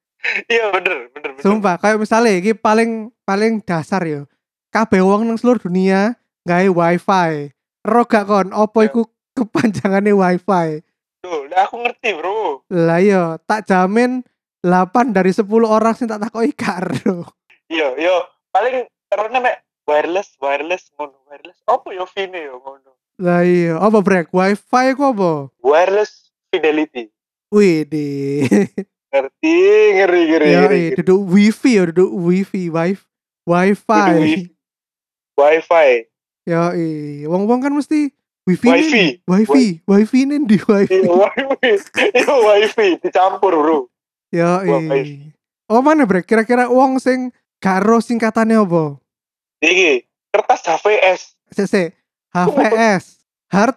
Iya 0.50 0.74
bener, 0.74 1.08
bener, 1.14 1.30
bener. 1.38 1.42
Sumpah, 1.42 1.78
kayak 1.78 2.02
misalnya 2.02 2.34
iki 2.36 2.52
paling 2.52 3.14
paling 3.22 3.62
dasar 3.62 4.02
yo. 4.02 4.26
Kabeh 4.68 5.00
wong 5.00 5.24
nang 5.24 5.38
seluruh 5.38 5.62
dunia 5.62 6.18
gawe 6.42 6.68
wifi. 6.68 7.54
Ero 7.86 8.02
gak 8.04 8.26
kon, 8.26 8.50
opo 8.52 8.82
Ya. 8.82 8.90
iku 8.90 9.02
kepanjangannya 9.32 10.12
wifi? 10.12 10.82
Tuh, 11.22 11.46
aku 11.48 11.74
ngerti 11.82 12.08
bro. 12.18 12.62
Lah 12.68 13.00
yo, 13.00 13.38
tak 13.46 13.64
jamin 13.64 14.20
8 14.60 15.14
dari 15.14 15.30
10 15.30 15.46
orang 15.64 15.94
sing 15.94 16.10
tak 16.10 16.20
takoki 16.20 16.52
karo. 16.52 17.30
Iya, 17.70 17.94
yo 17.96 18.14
paling 18.50 18.84
karena 19.08 19.38
mek 19.38 19.56
wireless, 19.86 20.34
wireless, 20.42 20.90
ngono, 20.98 21.14
wireless. 21.30 21.62
Apa 21.64 21.94
yo 21.94 22.04
Vine 22.10 22.42
yo 22.42 22.58
ngono. 22.58 22.92
Lah 23.18 23.42
iya, 23.42 23.78
apa 23.78 23.98
brek? 23.98 24.30
Wifi 24.30 24.86
ku 24.94 25.02
apa? 25.08 25.30
Wireless 25.58 26.30
fidelity. 26.50 27.08
Wih 27.48 27.86
di. 27.86 28.08
Ngerti, 29.08 29.56
ngeri, 29.96 30.20
ngeri, 30.28 30.48
Ya, 30.52 30.60
ngeri. 30.68 30.82
duduk 31.00 31.20
wifi 31.32 31.80
ya, 31.80 31.88
duduk 31.88 32.10
wifi, 32.12 32.68
wifi, 32.68 33.04
wifi. 33.48 34.52
Wifi. 35.38 35.88
Ya, 36.44 36.72
iya. 36.76 37.24
Wong-wong 37.32 37.64
kan 37.64 37.72
mesti 37.72 38.12
wifi. 38.44 38.68
Wifi. 38.68 39.04
Wifi, 39.24 39.64
wifi 39.88 40.18
nih 40.28 40.44
di 40.44 40.58
wifi. 40.60 40.92
Iya, 40.92 41.12
wifi. 41.56 42.04
Iya, 42.12 42.34
wifi 42.36 42.88
dicampur, 43.00 43.52
Bro. 43.56 43.78
Ya. 44.28 44.60
Oh 45.68 45.80
mana 45.80 46.04
brek? 46.04 46.24
Kira-kira 46.28 46.68
wong 46.68 47.00
sing 47.00 47.32
karo 47.60 48.00
singkatannya 48.00 48.60
apa? 48.60 48.96
Iki, 49.60 50.04
kertas 50.32 50.64
HVS. 50.64 51.20
CC, 51.52 51.92
HVS, 52.32 53.24
hard 53.48 53.76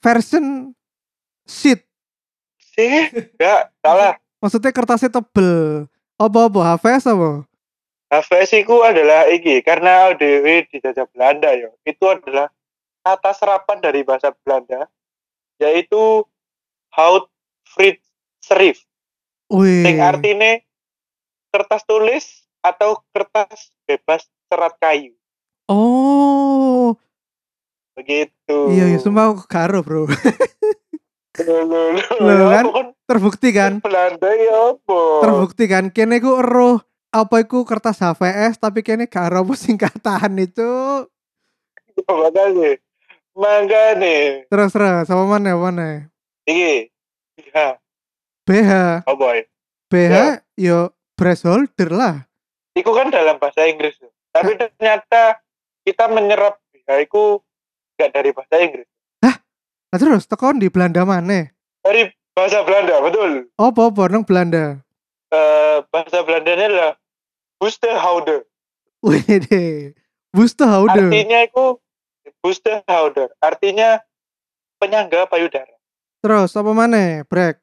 version 0.00 0.72
sheet. 1.44 1.84
Sih, 2.72 3.12
enggak, 3.12 3.68
salah. 3.84 4.16
Maksudnya 4.40 4.72
kertasnya 4.72 5.12
tebel. 5.12 5.84
Apa-apa? 6.16 6.76
HVS 6.76 7.04
apa? 7.12 7.44
HVS 8.10 8.50
itu 8.66 8.76
adalah 8.82 9.30
iki, 9.30 9.62
karena 9.62 10.10
ODW 10.10 10.66
dijajah 10.72 11.06
Belanda 11.14 11.52
ya. 11.54 11.70
Itu 11.86 12.10
adalah 12.10 12.50
kata 13.06 13.30
serapan 13.36 13.78
dari 13.78 14.02
bahasa 14.02 14.34
Belanda, 14.42 14.90
yaitu 15.62 16.26
Hout 16.96 17.30
Frit 17.68 18.02
Serif. 18.42 18.82
Sing 19.52 20.02
artinya 20.02 20.58
kertas 21.54 21.82
tulis 21.86 22.24
atau 22.64 22.98
kertas 23.14 23.70
bebas 23.86 24.26
serat 24.50 24.74
kayu. 24.82 25.14
Oh, 25.70 26.98
Begitu. 27.94 28.58
iya, 28.74 28.90
iya, 28.90 28.98
sumpah 28.98 29.30
aku 29.30 29.46
karo 29.46 29.86
bro. 29.86 30.10
Loh, 31.46 32.34
ya 32.34 32.46
kan? 32.60 32.64
Terbukti 33.08 33.48
kan? 33.50 33.72
Belanda 33.80 34.30
ya 34.34 34.76
apa? 34.76 35.00
Terbukti 35.24 35.64
kan? 35.66 35.84
Kene 35.90 36.20
ku 36.20 36.36
eruh 36.40 36.78
apa 37.10 37.42
iku 37.42 37.66
kertas 37.66 37.98
HVS 37.98 38.62
tapi 38.62 38.86
kene 38.86 39.10
gak 39.10 39.30
ero 39.34 39.42
singkatan 39.54 40.38
itu. 40.38 41.06
Makanya. 42.06 42.78
Makanya. 43.34 44.46
Terus 44.46 44.70
terus 44.70 45.04
sama 45.06 45.24
mana 45.26 45.54
mana? 45.56 46.10
Iki. 46.46 46.90
Ya, 47.54 47.80
BH, 48.44 49.06
oh 49.08 49.16
boy. 49.16 49.46
BH 49.88 50.12
Ya. 50.12 50.24
yo 50.58 50.78
breast 51.14 51.46
holder 51.46 51.88
lah. 51.94 52.26
Iku 52.74 52.90
kan 52.90 53.08
dalam 53.08 53.38
bahasa 53.38 53.64
Inggris. 53.64 53.96
Tapi 54.30 54.58
ternyata 54.58 55.38
kita 55.86 56.10
menyerap 56.10 56.58
ya 56.74 56.98
itu 56.98 57.38
gak 57.94 58.10
dari 58.10 58.34
bahasa 58.34 58.58
Inggris. 58.58 58.89
Nah 59.90 59.98
terus 59.98 60.30
tekon 60.30 60.62
di 60.62 60.70
Belanda 60.70 61.02
mana? 61.02 61.50
Dari 61.82 62.06
bahasa 62.30 62.62
Belanda, 62.62 63.02
betul. 63.02 63.50
Apa 63.58 63.90
apa 63.90 64.02
nang 64.06 64.22
Belanda? 64.22 64.78
Eh 65.34 65.82
bahasa 65.90 66.22
Belandanya 66.22 66.66
adalah 66.70 66.92
Busterhouder. 67.58 68.46
Wih 69.02 69.26
deh, 69.50 69.90
Busterhouder. 70.30 71.10
Artinya 71.10 71.42
itu 71.42 71.66
Busterhouder. 72.38 73.34
Artinya 73.42 73.98
penyangga 74.78 75.26
payudara. 75.26 75.74
Terus 76.22 76.54
apa 76.54 76.70
mana? 76.70 77.26
Break. 77.26 77.58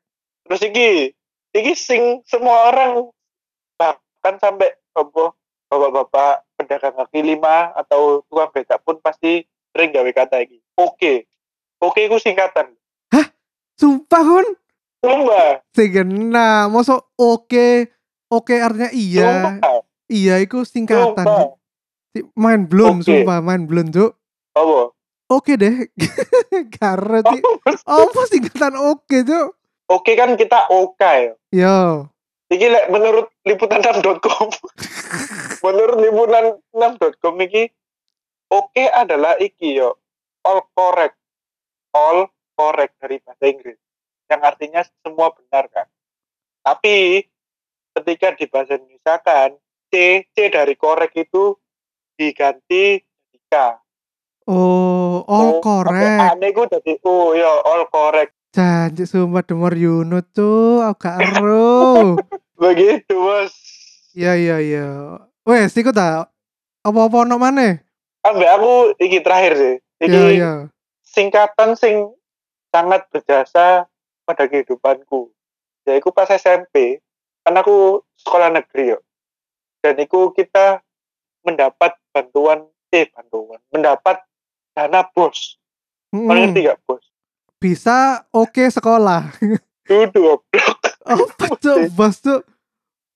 Terus 0.51 0.61
iki, 0.67 1.15
iki 1.55 1.73
sing 1.79 2.19
semua 2.27 2.75
orang 2.75 3.07
bahkan 3.79 4.35
sampai 4.35 4.75
apa 4.99 5.31
bapak-bapak 5.71 6.43
pedagang 6.59 6.95
kaki 6.99 7.23
lima 7.23 7.71
atau 7.71 8.19
tukang 8.27 8.51
becak 8.51 8.83
pun 8.83 8.99
pasti 8.99 9.47
sering 9.71 9.95
gawe 9.95 10.11
kata 10.11 10.43
iki. 10.43 10.59
Oke. 10.75 11.23
Oke 11.77 12.09
itu 12.09 12.17
singkatan. 12.17 12.73
Sumpah 13.77 14.21
kon. 14.25 14.47
Sumpah. 15.05 15.61
Sing 15.77 15.89
kena, 15.93 16.65
mosok 16.65 17.13
oke. 17.13 17.93
Oke 18.33 18.57
artinya 18.57 18.89
iya. 18.89 19.61
Sumpah. 19.61 19.77
Iya 20.09 20.35
iku 20.41 20.65
singkatan. 20.65 21.21
Sumpah. 21.21 21.53
Main 22.33 22.65
blown, 22.65 23.05
Oke. 23.05 23.13
sumpah 23.13 23.45
main 23.45 23.69
blown, 23.69 23.93
Cuk. 23.93 24.17
Apa? 24.57 24.89
Oke 25.29 25.53
deh. 25.53 25.85
Karo 26.81 27.21
sih. 27.21 27.41
Apa 27.85 28.21
singkatan 28.25 28.73
oke, 28.73 29.17
Cuk? 29.21 29.47
Oke 29.87 30.17
kan 30.17 30.33
kita 30.33 30.67
oke 30.73 30.97
ya. 30.99 31.31
Yo. 31.53 32.09
Iki 32.49 32.67
lek 32.67 32.85
menurut 32.89 33.27
liputan6.com. 33.43 34.49
menurut 35.67 35.97
liputan6.com 36.01 37.35
iki 37.45 37.69
oke 38.49 38.83
adalah 38.89 39.37
iki 39.37 39.77
yo. 39.77 39.99
All 40.47 40.63
correct. 40.73 41.19
All 41.97 42.29
correct 42.53 42.93
dari 43.01 43.17
bahasa 43.25 43.45
Inggris. 43.49 43.81
Yang 44.29 44.41
artinya 44.45 44.81
semua 45.01 45.33
benar 45.33 45.65
kan. 45.73 45.87
Tapi 46.61 47.25
ketika 47.97 48.37
di 48.37 48.45
bahasa 48.45 48.77
Indonesia 48.77 49.15
kan 49.25 49.57
C 49.89 50.21
C 50.29 50.53
dari 50.53 50.77
correct 50.77 51.17
itu 51.17 51.57
diganti 52.13 53.01
jadi 53.01 53.39
K. 53.49 53.53
Oh, 54.47 55.25
all 55.27 55.59
correct. 55.59 56.37
Aneh 56.37 56.53
gue 56.53 56.65
jadi 56.69 56.93
oh 57.03 57.33
ya 57.33 57.49
all 57.65 57.89
correct. 57.89 58.37
Janji 58.55 59.03
sumpah 59.03 59.43
demor 59.43 59.75
Yuno, 59.75 60.23
Cuk. 60.23 60.81
Aku 60.85 60.97
gak 61.03 61.19
ero. 61.25 62.15
Begitu 62.55 63.13
bos. 63.13 63.53
Iya 64.17 64.33
iya 64.33 64.57
iya. 64.57 64.87
Wes, 65.45 65.75
iku 65.77 65.91
ta. 65.93 66.31
Apa-apa 66.81 67.27
ono 67.27 67.35
maneh? 67.37 67.83
Ambek 68.23 68.49
aku 68.49 68.71
iki 69.03 69.19
terakhir 69.19 69.53
sih. 69.59 69.75
Iki 69.99 70.09
Iya 70.09 70.23
iya. 70.31 70.51
Singkatan 71.17 71.73
sing 71.73 72.13
sangat 72.69 73.09
berjasa 73.09 73.89
pada 74.21 74.43
kehidupanku. 74.45 75.33
Ya 75.89 75.97
iku 75.97 76.13
pas 76.13 76.29
SMP, 76.29 77.01
kan 77.41 77.57
aku 77.57 78.05
sekolah 78.21 78.53
negeri 78.53 78.93
yo. 78.93 78.99
Dan 79.81 79.97
iku 79.97 80.29
kita 80.29 80.85
mendapat 81.41 81.97
bantuan 82.13 82.69
eh 82.93 83.09
bantuan, 83.09 83.57
mendapat 83.73 84.21
dana 84.77 85.01
bos. 85.09 85.57
Kalian 86.13 86.29
Mm-mm. 86.29 86.53
ngerti 86.53 86.69
gak 86.69 86.79
bos? 86.85 87.03
Bisa 87.57 88.21
oke 88.29 88.69
sekolah. 88.69 89.33
Duduk. 89.89 90.45
Apa 91.07 91.57
cuk, 91.57 91.89
bos 91.97 92.21
cuk? 92.21 92.45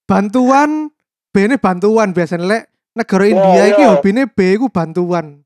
Bantuan 0.10 0.90
B 1.32 1.48
ini 1.48 1.56
bantuan 1.56 2.12
biasanya 2.12 2.44
lek 2.44 2.64
negara 2.92 3.24
Ya, 3.24 3.32
India 3.32 3.64
iki 3.72 3.84
ya. 3.84 3.92
hobine 3.96 4.28
B 4.28 4.38
iku 4.56 4.68
bantuan. 4.68 5.44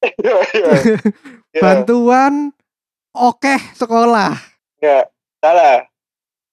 Iya, 0.00 0.36
iya. 0.56 0.70
Ya, 1.50 1.66
Bantuan 1.66 2.54
oke 3.10 3.58
sekolah. 3.74 4.38
enggak, 4.78 5.10
salah. 5.42 5.82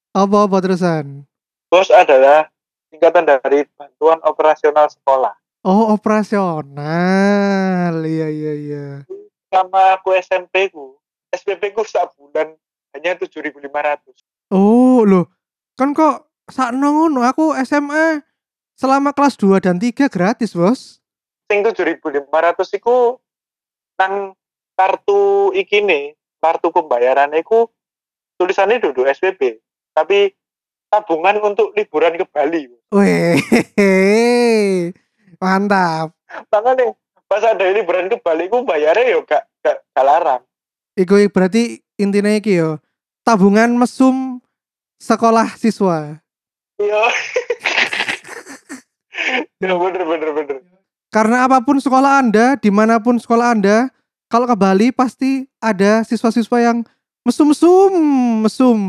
Apa-apa 0.09 0.57
terusan? 0.57 1.21
Bos 1.69 1.93
adalah 1.93 2.49
singkatan 2.89 3.29
dari 3.29 3.61
bantuan 3.77 4.17
operasional 4.25 4.89
sekolah. 4.89 5.37
Oh, 5.61 5.93
operasional. 5.93 6.73
Iya 8.01 8.27
iya 8.33 8.53
iya. 8.57 8.87
Sama 9.53 10.01
aku 10.01 10.17
SMP 10.17 10.73
ku, 10.73 10.97
SPP 11.29 11.77
ku 11.77 11.85
sebulan 11.85 12.57
hanya 12.97 13.13
7.500. 13.13 13.61
Oh, 14.49 15.05
loh. 15.05 15.29
Kan 15.77 15.93
kok 15.93 16.25
sakno 16.49 16.89
ngono 16.89 17.21
aku 17.21 17.53
SMA 17.61 18.25
selama 18.73 19.13
kelas 19.13 19.37
2 19.37 19.61
dan 19.61 19.77
3 19.77 20.09
gratis, 20.09 20.57
Bos. 20.57 20.97
sing 21.47 21.63
7.500 21.63 22.27
iku 22.75 23.23
nang 23.97 24.37
kartu 24.77 25.51
iki 25.57 25.81
nih, 25.81 26.13
kartu 26.37 26.69
pembayaran 26.69 27.33
iku 27.33 27.69
tulisannya 28.37 28.77
duduk 28.81 29.09
SPP, 29.09 29.57
tapi 29.97 30.31
tabungan 30.87 31.41
untuk 31.41 31.73
liburan 31.73 32.15
ke 32.15 32.25
Bali. 32.29 32.69
Weh. 32.93 33.35
Mantap. 35.41 36.17
makanya 36.51 36.91
pas 37.29 37.43
ada 37.43 37.65
liburan 37.71 38.09
ke 38.09 38.17
Bali 38.19 38.49
ku 38.51 38.65
bayarnya 38.67 39.15
yo 39.15 39.23
gak 39.23 39.47
gak, 39.63 39.79
gak 39.95 40.05
larang 40.05 40.43
Iku 40.97 41.13
berarti 41.29 41.77
intinya 42.01 42.33
iki 42.33 42.57
yo. 42.57 42.81
Tabungan 43.21 43.69
mesum 43.77 44.41
sekolah 44.97 45.53
siswa. 45.53 46.17
iya 46.81 47.03
ya 49.61 49.73
bener 49.77 50.03
bener 50.05 50.29
bener 50.33 50.57
Karena 51.07 51.47
apa 51.47 51.63
pun 51.63 51.79
sekolah 51.79 52.19
Anda, 52.19 52.59
di 52.59 52.67
mana 52.67 52.99
pun 52.99 53.15
sekolah 53.15 53.55
Anda, 53.55 53.87
kalau 54.27 54.43
ke 54.43 54.55
Bali 54.55 54.91
pasti 54.91 55.47
ada 55.57 56.03
siswa-siswa 56.03 56.57
yang 56.59 56.77
mesum-mesum, 57.23 57.93
mesum. 58.43 58.79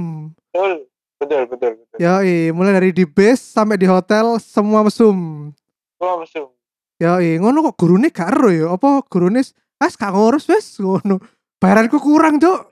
betul 0.50 0.86
betul 1.18 1.42
betul 1.46 1.70
betul 1.78 1.96
Ya, 1.98 2.18
mulai 2.50 2.74
dari 2.74 2.90
di 2.90 3.06
base 3.06 3.42
sampai 3.42 3.78
di 3.78 3.86
hotel 3.86 4.38
semua 4.38 4.82
mesum. 4.82 5.50
gua 5.94 6.18
mesum 6.18 6.50
Ya, 6.98 7.14
ngono 7.38 7.70
kok 7.70 7.78
gurune 7.78 8.10
gak 8.10 8.34
ero 8.34 8.50
ya? 8.50 8.66
Apa 8.74 9.06
gurune 9.06 9.38
as 9.78 9.94
gak 9.94 10.10
ngurus 10.10 10.50
wes 10.50 10.78
ngono. 10.78 11.22
Bayaranku 11.58 11.98
kurang, 11.98 12.42
Cuk. 12.42 12.66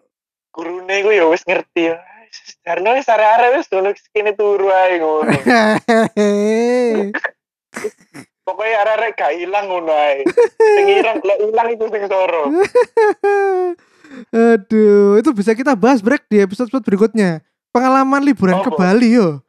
gurune 0.51 0.95
ku 1.05 1.11
ya 1.13 1.29
wis 1.29 1.45
ngerti 1.45 1.93
ya 1.93 2.01
karena 2.65 2.97
wis 2.97 3.05
arek-arek 3.07 3.61
wis 3.61 3.69
dulu 3.69 3.93
kene 4.11 4.33
turu 4.33 4.73
ae 4.73 4.97
ngono 4.99 5.31
pokoknya 8.47 8.77
arek-arek 8.81 9.13
gak 9.13 9.33
ilang 9.37 9.67
ngono 9.67 9.91
ae 9.91 10.23
sing 10.57 10.87
ilang 11.03 11.19
lek 11.19 11.39
ilang 11.43 11.69
itu 11.69 11.85
sing 11.91 12.03
soro 12.07 12.43
Aduh, 14.31 15.19
itu 15.19 15.31
bisa 15.35 15.51
kita 15.51 15.75
bahas 15.75 15.99
break 15.99 16.31
di 16.31 16.39
episode-episode 16.39 16.87
berikutnya. 16.87 17.43
Pengalaman 17.69 18.23
liburan 18.23 18.63
ke 18.63 18.71
Oh. 18.71 18.79
Bali 18.79 19.09
yo. 19.13 19.43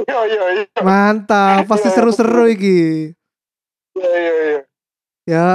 iya 0.00 0.20
iya 0.24 0.44
iya 0.56 0.80
Mantap, 0.80 1.66
pasti 1.66 1.86
Iya, 1.86 1.94
seru-seru 1.94 2.46
iki. 2.48 3.10
iya 3.92 4.08
iya 4.08 4.32
iya 4.32 4.58
Ya, 5.24 5.46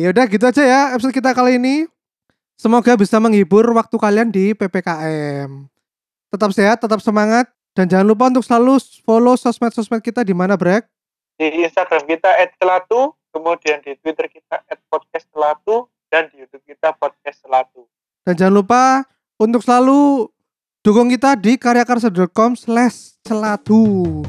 ya 0.00 0.08
udah 0.08 0.24
gitu 0.24 0.44
aja 0.44 0.62
ya 0.62 0.80
episode 0.94 1.12
kita 1.12 1.34
kali 1.34 1.58
ini. 1.58 1.84
Semoga 2.54 2.94
bisa 2.94 3.18
menghibur 3.18 3.68
waktu 3.70 3.96
kalian 3.96 4.28
di 4.28 4.52
PPKM. 4.52 5.68
Tetap 6.30 6.50
sehat, 6.52 6.78
tetap 6.78 7.00
semangat, 7.00 7.48
dan 7.72 7.84
jangan 7.84 8.06
lupa 8.06 8.28
untuk 8.28 8.42
selalu 8.42 8.76
follow 9.02 9.34
sosmed-sosmed 9.34 10.00
kita 10.00 10.22
di 10.22 10.32
mana 10.32 10.54
Brek. 10.54 10.88
Di 11.40 11.64
Instagram 11.64 12.04
kita 12.04 12.28
@celatu 12.60 13.16
kemudian 13.32 13.80
di 13.80 13.96
Twitter 13.96 14.28
kita 14.28 14.60
@podcastcelatu 14.92 15.88
dan 16.12 16.28
di 16.28 16.44
YouTube 16.44 16.60
kita 16.68 16.92
podcast 17.00 17.40
celatu 17.40 17.88
Dan 18.28 18.36
jangan 18.36 18.54
lupa 18.60 19.08
untuk 19.40 19.64
selalu 19.64 20.28
dukung 20.84 21.08
kita 21.08 21.40
di 21.40 21.56
karyakarsa.com 21.56 22.52
slash 22.52 23.16
celatu. 23.24 24.20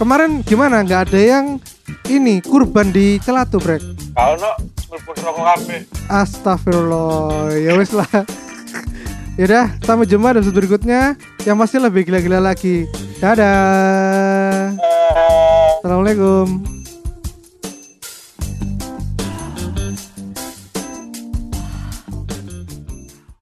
Kemarin 0.00 0.40
gimana? 0.40 0.80
Nggak 0.80 1.12
ada 1.12 1.20
yang 1.20 1.60
ini 2.08 2.40
kurban 2.40 2.88
di 2.96 3.20
celatu 3.20 3.60
Brek. 3.60 3.84
kalau 4.16 4.40
no 4.40 4.50
rokok 4.88 5.44
kabeh 5.44 5.80
Astagfirullah. 6.08 7.52
Ya 7.60 7.76
wes 7.76 7.92
lah. 7.92 8.08
Yaudah, 9.38 9.76
sampai 9.84 10.08
jumpa 10.08 10.32
di 10.32 10.40
episode 10.40 10.56
berikutnya 10.56 11.14
yang 11.44 11.60
masih 11.60 11.84
lebih 11.84 12.08
gila-gila 12.08 12.40
lagi. 12.40 12.88
Dadah. 13.20 14.72
Eh, 14.74 15.47
Assalamualaikum. 15.78 16.77